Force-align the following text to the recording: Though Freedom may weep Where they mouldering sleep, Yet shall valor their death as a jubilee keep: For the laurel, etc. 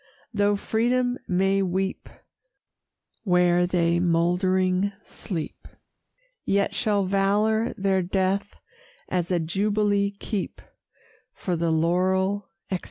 Though 0.33 0.55
Freedom 0.55 1.19
may 1.27 1.61
weep 1.61 2.09
Where 3.23 3.67
they 3.67 3.99
mouldering 3.99 4.91
sleep, 5.05 5.67
Yet 6.43 6.73
shall 6.73 7.05
valor 7.05 7.75
their 7.77 8.01
death 8.01 8.59
as 9.09 9.29
a 9.29 9.39
jubilee 9.39 10.09
keep: 10.09 10.59
For 11.33 11.55
the 11.55 11.69
laurel, 11.69 12.49
etc. 12.71 12.79